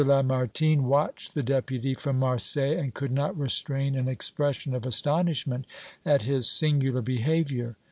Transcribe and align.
Lamartine 0.03 0.85
watched 0.85 1.35
the 1.35 1.43
Deputy 1.43 1.93
from 1.93 2.17
Marseilles 2.17 2.79
and 2.79 2.91
could 2.95 3.11
not 3.11 3.37
restrain 3.37 3.93
an 3.95 4.07
expression 4.07 4.73
of 4.73 4.87
astonishment 4.87 5.65
at 6.03 6.23
his 6.23 6.49
singular 6.49 7.03
behavior. 7.03 7.75